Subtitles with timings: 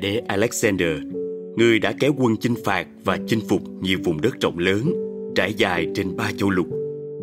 [0.00, 0.98] đế Alexander,
[1.56, 4.92] người đã kéo quân chinh phạt và chinh phục nhiều vùng đất rộng lớn,
[5.34, 6.66] trải dài trên ba châu lục,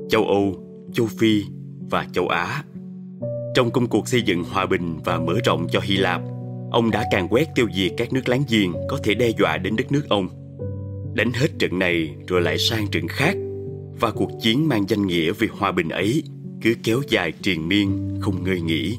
[0.10, 0.56] châu Âu,
[0.94, 1.44] châu Phi
[1.90, 2.64] và châu Á.
[3.56, 6.22] Trong công cuộc xây dựng hòa bình và mở rộng cho Hy Lạp,
[6.72, 9.76] ông đã càng quét tiêu diệt các nước láng giềng có thể đe dọa đến
[9.76, 10.28] đất nước ông.
[11.14, 13.36] Đánh hết trận này rồi lại sang trận khác,
[14.00, 16.24] và cuộc chiến mang danh nghĩa vì hòa bình ấy
[16.62, 18.98] cứ kéo dài triền miên không ngơi nghỉ.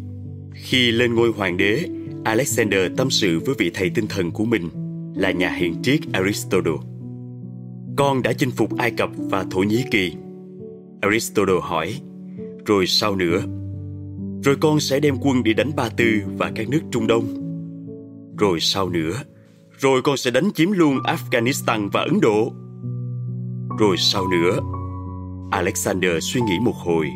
[0.55, 1.84] Khi lên ngôi hoàng đế,
[2.25, 4.69] Alexander tâm sự với vị thầy tinh thần của mình
[5.17, 6.73] là nhà hiền triết Aristotle.
[7.97, 10.13] Con đã chinh phục Ai Cập và Thổ Nhĩ Kỳ.
[11.01, 12.01] Aristotle hỏi,
[12.67, 13.43] rồi sao nữa?
[14.45, 16.05] Rồi con sẽ đem quân đi đánh Ba Tư
[16.39, 17.25] và các nước Trung Đông.
[18.39, 19.12] Rồi sao nữa?
[19.79, 22.53] Rồi con sẽ đánh chiếm luôn Afghanistan và Ấn Độ.
[23.79, 24.59] Rồi sao nữa?
[25.51, 27.07] Alexander suy nghĩ một hồi.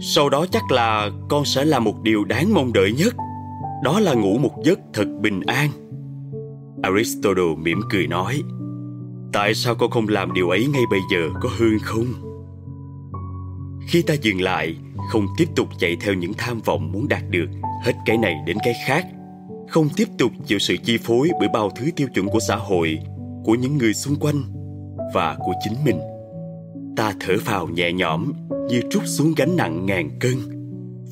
[0.00, 3.14] Sau đó chắc là con sẽ làm một điều đáng mong đợi nhất.
[3.82, 5.70] Đó là ngủ một giấc thật bình an.
[6.82, 8.42] Aristotle mỉm cười nói,
[9.32, 12.06] Tại sao con không làm điều ấy ngay bây giờ có hơn không?
[13.88, 14.76] Khi ta dừng lại,
[15.10, 17.46] không tiếp tục chạy theo những tham vọng muốn đạt được
[17.84, 19.06] hết cái này đến cái khác,
[19.68, 22.98] không tiếp tục chịu sự chi phối bởi bao thứ tiêu chuẩn của xã hội,
[23.44, 24.42] của những người xung quanh
[25.14, 26.00] và của chính mình
[26.96, 28.32] ta thở phào nhẹ nhõm
[28.68, 30.32] như trút xuống gánh nặng ngàn cân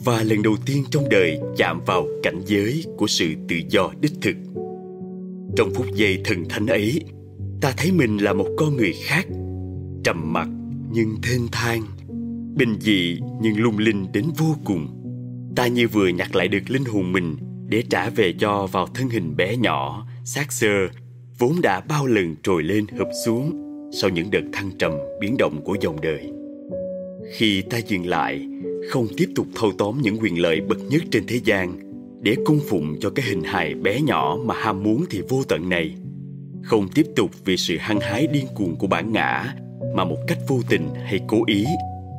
[0.05, 4.13] và lần đầu tiên trong đời chạm vào cảnh giới của sự tự do đích
[4.21, 4.37] thực.
[5.57, 7.05] Trong phút giây thần thánh ấy,
[7.61, 9.27] ta thấy mình là một con người khác,
[10.05, 10.49] trầm mặc
[10.93, 11.83] nhưng thênh thang,
[12.57, 14.89] bình dị nhưng lung linh đến vô cùng.
[15.57, 17.37] Ta như vừa nhặt lại được linh hồn mình
[17.69, 20.89] để trả về cho vào thân hình bé nhỏ, xác xơ,
[21.39, 25.61] vốn đã bao lần trồi lên hợp xuống sau những đợt thăng trầm biến động
[25.65, 26.33] của dòng đời.
[27.33, 28.50] Khi ta dừng lại
[28.89, 31.79] không tiếp tục thâu tóm những quyền lợi bậc nhất trên thế gian
[32.23, 35.69] để cung phụng cho cái hình hài bé nhỏ mà ham muốn thì vô tận
[35.69, 35.95] này.
[36.63, 39.55] Không tiếp tục vì sự hăng hái điên cuồng của bản ngã
[39.97, 41.65] mà một cách vô tình hay cố ý,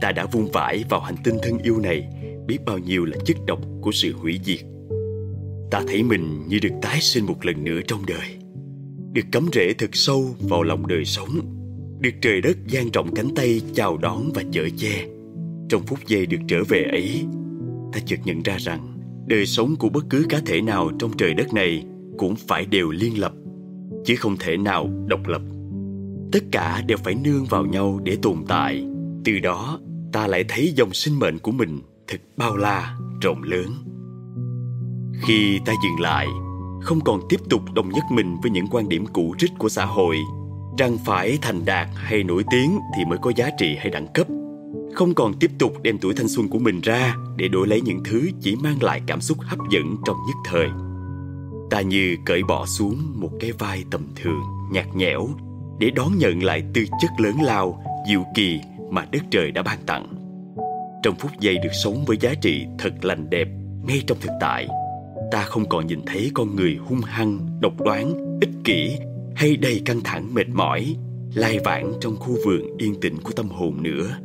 [0.01, 2.07] ta đã vung vãi vào hành tinh thân yêu này
[2.47, 4.59] biết bao nhiêu là chất độc của sự hủy diệt.
[5.71, 8.35] Ta thấy mình như được tái sinh một lần nữa trong đời,
[9.13, 11.29] được cắm rễ thật sâu vào lòng đời sống,
[11.99, 15.05] được trời đất dang rộng cánh tay chào đón và chở che
[15.71, 17.25] trong phút giây được trở về ấy.
[17.93, 21.33] Ta chợt nhận ra rằng, đời sống của bất cứ cá thể nào trong trời
[21.33, 21.85] đất này
[22.17, 23.33] cũng phải đều liên lập,
[24.05, 25.41] chứ không thể nào độc lập.
[26.31, 28.85] Tất cả đều phải nương vào nhau để tồn tại.
[29.23, 29.79] Từ đó,
[30.11, 33.67] ta lại thấy dòng sinh mệnh của mình thật bao la, rộng lớn.
[35.21, 36.27] Khi ta dừng lại,
[36.81, 39.85] không còn tiếp tục đồng nhất mình với những quan điểm cũ rích của xã
[39.85, 40.17] hội,
[40.77, 44.27] rằng phải thành đạt hay nổi tiếng thì mới có giá trị hay đẳng cấp
[44.93, 48.03] không còn tiếp tục đem tuổi thanh xuân của mình ra để đổi lấy những
[48.03, 50.67] thứ chỉ mang lại cảm xúc hấp dẫn trong nhất thời.
[51.69, 54.41] Ta như cởi bỏ xuống một cái vai tầm thường,
[54.71, 55.27] nhạt nhẽo,
[55.79, 58.59] để đón nhận lại tư chất lớn lao diệu kỳ
[58.89, 60.07] mà đất trời đã ban tặng.
[61.03, 63.47] Trong phút giây được sống với giá trị thật lành đẹp,
[63.87, 64.67] ngay trong thực tại,
[65.31, 68.97] ta không còn nhìn thấy con người hung hăng, độc đoán, ích kỷ
[69.35, 70.95] hay đầy căng thẳng mệt mỏi,
[71.35, 74.17] lai vãng trong khu vườn yên tĩnh của tâm hồn nữa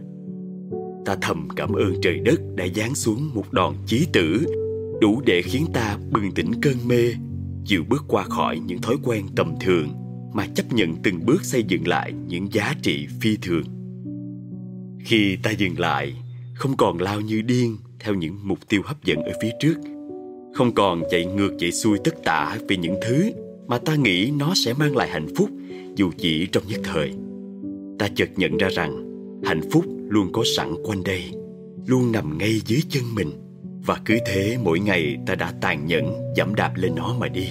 [1.06, 4.46] ta thầm cảm ơn trời đất đã giáng xuống một đòn chí tử,
[5.00, 7.12] đủ để khiến ta bừng tỉnh cơn mê,
[7.64, 9.88] chịu bước qua khỏi những thói quen tầm thường
[10.34, 13.64] mà chấp nhận từng bước xây dựng lại những giá trị phi thường.
[15.04, 16.14] Khi ta dừng lại,
[16.54, 19.74] không còn lao như điên theo những mục tiêu hấp dẫn ở phía trước,
[20.54, 23.30] không còn chạy ngược chạy xuôi tất tả vì những thứ
[23.66, 25.50] mà ta nghĩ nó sẽ mang lại hạnh phúc
[25.96, 27.12] dù chỉ trong nhất thời.
[27.98, 29.05] Ta chợt nhận ra rằng
[29.44, 31.32] hạnh phúc luôn có sẵn quanh đây,
[31.86, 33.30] luôn nằm ngay dưới chân mình.
[33.86, 37.46] Và cứ thế mỗi ngày ta đã tàn nhẫn, dẫm đạp lên nó mà đi.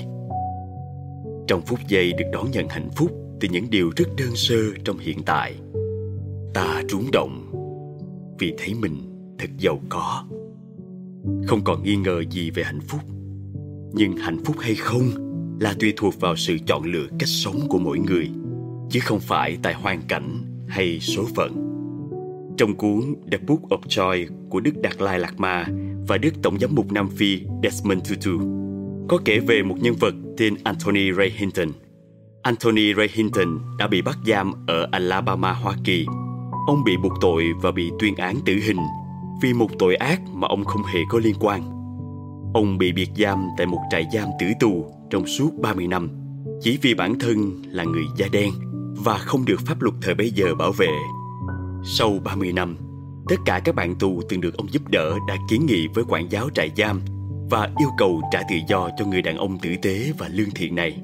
[1.47, 4.97] Trong phút giây được đón nhận hạnh phúc từ những điều rất đơn sơ trong
[4.97, 5.55] hiện tại,
[6.53, 7.51] ta rúng động
[8.39, 8.95] vì thấy mình
[9.39, 10.25] thật giàu có.
[11.47, 13.01] Không còn nghi ngờ gì về hạnh phúc,
[13.93, 15.03] nhưng hạnh phúc hay không
[15.59, 18.29] là tùy thuộc vào sự chọn lựa cách sống của mỗi người,
[18.89, 21.64] chứ không phải tại hoàn cảnh hay số phận
[22.57, 25.65] trong cuốn The Book of Joy của Đức Đạt Lai Lạt Ma
[26.07, 28.39] và Đức Tổng giám mục Nam Phi Desmond Tutu
[29.09, 31.67] có kể về một nhân vật tên Anthony Ray Hinton.
[32.41, 36.05] Anthony Ray Hinton đã bị bắt giam ở Alabama, Hoa Kỳ.
[36.67, 38.79] Ông bị buộc tội và bị tuyên án tử hình
[39.41, 41.61] vì một tội ác mà ông không hề có liên quan.
[42.53, 46.09] Ông bị biệt giam tại một trại giam tử tù trong suốt 30 năm
[46.61, 48.51] chỉ vì bản thân là người da đen
[49.03, 50.89] và không được pháp luật thời bấy giờ bảo vệ.
[51.87, 52.77] Sau 30 năm,
[53.29, 56.31] tất cả các bạn tù từng được ông giúp đỡ đã kiến nghị với quản
[56.31, 57.01] giáo trại giam
[57.49, 60.75] và yêu cầu trả tự do cho người đàn ông tử tế và lương thiện
[60.75, 60.97] này.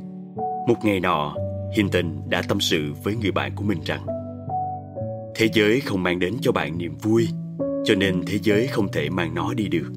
[0.68, 1.36] Một ngày nọ,
[1.76, 4.06] Hinton đã tâm sự với người bạn của mình rằng
[5.36, 7.28] Thế giới không mang đến cho bạn niềm vui,
[7.86, 9.92] cho nên thế giới không thể mang nó đi được.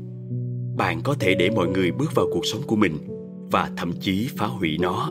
[0.76, 2.98] Bạn có thể để mọi người bước vào cuộc sống của mình
[3.50, 5.10] và thậm chí phá hủy nó.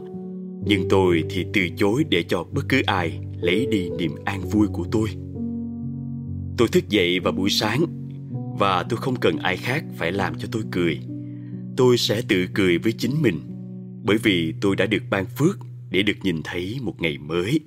[0.66, 4.68] Nhưng tôi thì từ chối để cho bất cứ ai lấy đi niềm an vui
[4.74, 5.10] của tôi.
[6.58, 7.86] Tôi thức dậy vào buổi sáng
[8.60, 11.00] và tôi không cần ai khác phải làm cho tôi cười.
[11.78, 13.40] Tôi sẽ tự cười với chính mình
[14.04, 15.60] bởi vì tôi đã được ban phước
[15.90, 17.60] để được nhìn thấy một ngày mới.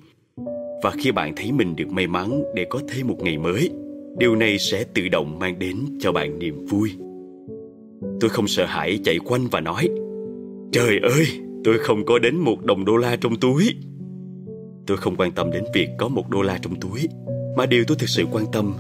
[0.83, 3.71] Và khi bạn thấy mình được may mắn để có thêm một ngày mới,
[4.19, 6.91] điều này sẽ tự động mang đến cho bạn niềm vui.
[8.21, 9.89] Tôi không sợ hãi chạy quanh và nói
[10.73, 11.27] Trời ơi,
[11.65, 13.75] tôi không có đến một đồng đô la trong túi.
[14.87, 17.09] Tôi không quan tâm đến việc có một đô la trong túi,
[17.57, 18.75] mà điều tôi thực sự quan tâm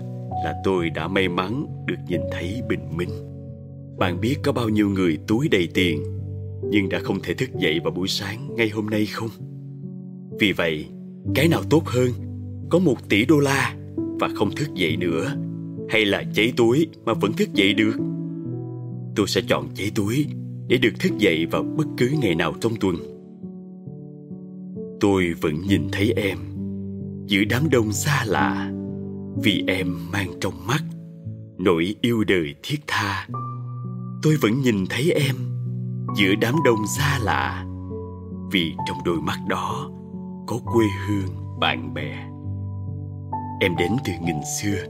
[0.44, 3.08] là tôi đã may mắn được nhìn thấy bình minh.
[3.98, 6.02] Bạn biết có bao nhiêu người túi đầy tiền
[6.70, 9.28] nhưng đã không thể thức dậy vào buổi sáng ngay hôm nay không?
[10.40, 10.86] Vì vậy,
[11.34, 12.10] cái nào tốt hơn,
[12.70, 15.34] có một tỷ đô la và không thức dậy nữa,
[15.88, 17.96] hay là cháy túi mà vẫn thức dậy được?
[19.16, 20.26] Tôi sẽ chọn cháy túi
[20.68, 22.96] để được thức dậy vào bất cứ ngày nào trong tuần.
[25.00, 26.38] Tôi vẫn nhìn thấy em
[27.26, 28.70] giữa đám đông xa lạ,
[29.42, 30.82] vì em mang trong mắt
[31.58, 33.28] nỗi yêu đời thiết tha.
[34.22, 35.36] Tôi vẫn nhìn thấy em
[36.16, 37.66] giữa đám đông xa lạ,
[38.52, 39.90] vì trong đôi mắt đó
[40.46, 42.26] có quê hương bạn bè.
[43.60, 44.84] Em đến từ nghìn xưa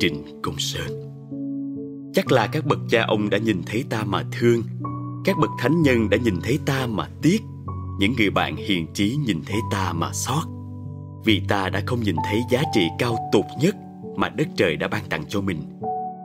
[0.00, 1.02] trình công sơn.
[2.14, 4.62] Chắc là các bậc cha ông đã nhìn thấy ta mà thương,
[5.24, 7.42] các bậc thánh nhân đã nhìn thấy ta mà tiếc.
[7.98, 10.55] Những người bạn hiền trí nhìn thấy ta mà xót
[11.26, 13.76] vì ta đã không nhìn thấy giá trị cao tột nhất
[14.16, 15.58] mà đất trời đã ban tặng cho mình.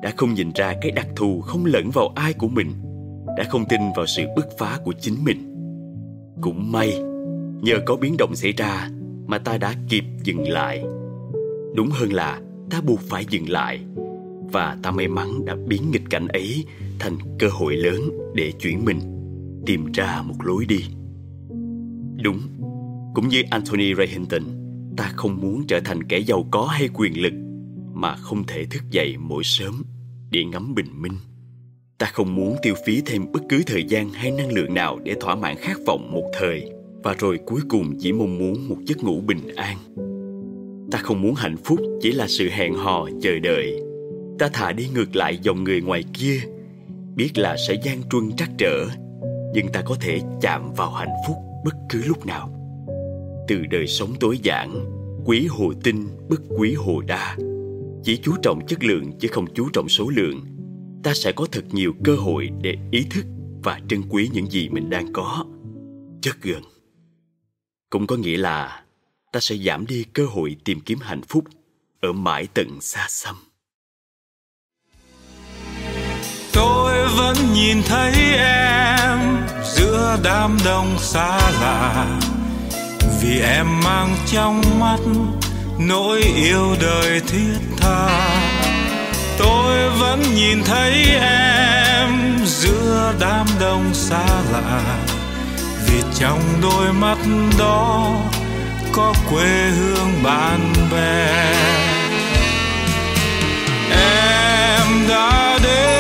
[0.03, 2.71] Đã không nhìn ra cái đặc thù không lẫn vào ai của mình.
[3.37, 5.37] Đã không tin vào sự bứt phá của chính mình.
[6.41, 7.01] Cũng may,
[7.61, 8.89] nhờ có biến động xảy ra
[9.27, 10.83] mà ta đã kịp dừng lại.
[11.75, 13.79] Đúng hơn là ta buộc phải dừng lại
[14.51, 16.65] và ta may mắn đã biến nghịch cảnh ấy
[16.99, 18.01] thành cơ hội lớn
[18.35, 18.99] để chuyển mình,
[19.65, 20.85] tìm ra một lối đi.
[22.23, 22.39] Đúng,
[23.13, 24.60] cũng như anthony ray hinton
[24.97, 27.33] ta không muốn trở thành kẻ giàu có hay quyền lực,
[27.93, 29.83] mà không thể thức dậy mỗi sớm
[30.31, 31.17] để ngắm bình minh.
[31.97, 35.15] Ta không muốn tiêu phí thêm bất cứ thời gian hay năng lượng nào để
[35.19, 36.71] thỏa mãn khát vọng một thời,
[37.03, 39.77] và rồi cuối cùng chỉ mong muốn một giấc ngủ bình an.
[40.91, 43.81] Ta không muốn hạnh phúc chỉ là sự hẹn hò chờ đợi.
[44.39, 46.39] Ta thà đi ngược lại dòng người ngoài kia,
[47.15, 48.87] biết là sẽ gian truân trắc trở,
[49.53, 52.60] nhưng ta có thể chạm vào hạnh phúc bất cứ lúc nào
[53.47, 54.85] từ đời sống tối giản,
[55.25, 57.37] quý hồ tinh bất quý hồ đa.
[58.03, 60.45] Chỉ chú trọng chất lượng chứ không chú trọng số lượng.
[61.03, 63.25] Ta sẽ có thật nhiều cơ hội để ý thức
[63.63, 65.45] và trân quý những gì mình đang có.
[66.21, 66.61] Chất gần.
[67.89, 68.83] Cũng có nghĩa là
[69.31, 71.43] ta sẽ giảm đi cơ hội tìm kiếm hạnh phúc
[72.01, 73.35] ở mãi tận xa xăm.
[76.53, 79.19] Tôi vẫn nhìn thấy em
[79.63, 82.19] giữa đám đông xa lạ
[83.21, 84.99] vì em mang trong mắt
[85.77, 88.09] nỗi yêu đời thiết tha.
[89.37, 94.97] Tôi vẫn nhìn thấy em giữa đám đông xa lạ,
[95.87, 97.17] vì trong đôi mắt
[97.59, 98.13] đó
[98.93, 101.53] có quê hương bạn bè.
[103.91, 105.90] Em đã đến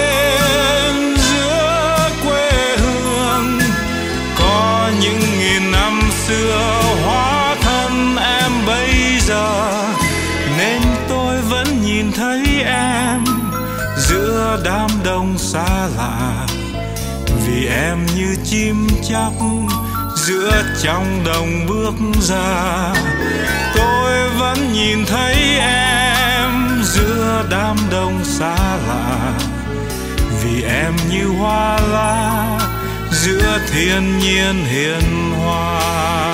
[18.51, 19.33] chim chóc
[20.15, 22.93] giữa trong đồng bước ra.
[23.75, 28.55] Tôi vẫn nhìn thấy em giữa đám đông xa
[28.87, 29.33] lạ.
[30.43, 32.59] Vì em như hoa lá
[33.11, 36.30] giữa thiên nhiên hiền hòa.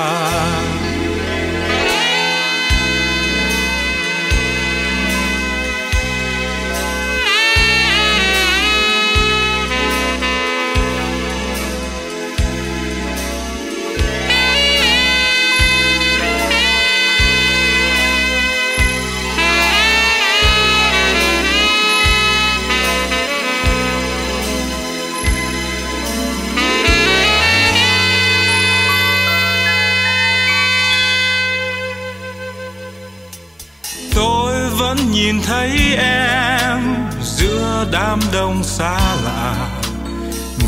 [35.12, 36.80] Nhìn thấy em
[37.22, 39.68] giữa đám đông xa lạ.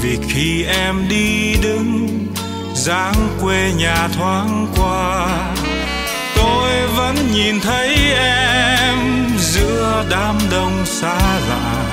[0.02, 2.18] Vì khi em đi đứng
[2.74, 5.28] dáng quê nhà thoáng qua,
[6.36, 8.98] tôi vẫn nhìn thấy em
[9.38, 11.84] giữa đám đông xa lạ.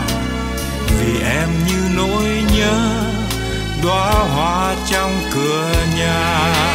[0.99, 2.89] Vì em như nỗi nhớ
[3.83, 6.66] đóa hoa trong cửa nhà.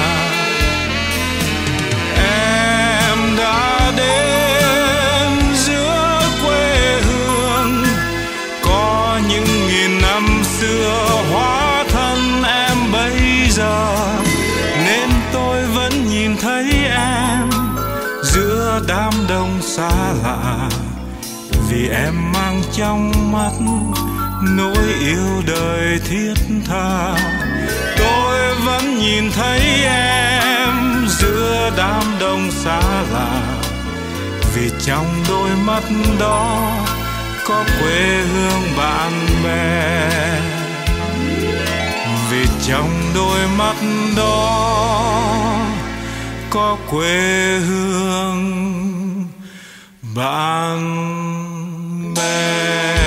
[18.32, 20.68] Giữa đám đông xa lạ,
[21.68, 23.52] vì em mang trong mắt
[24.42, 26.34] nỗi yêu đời thiết
[26.66, 27.14] tha.
[27.98, 32.80] Tôi vẫn nhìn thấy em giữa đám đông xa
[33.12, 33.42] lạ,
[34.54, 35.82] vì trong đôi mắt
[36.20, 36.70] đó
[37.48, 40.10] có quê hương bạn bè.
[42.30, 43.76] Vì trong đôi mắt
[44.16, 44.81] đó
[46.52, 49.28] có quê hương
[50.14, 50.84] bạn
[52.16, 53.01] bè.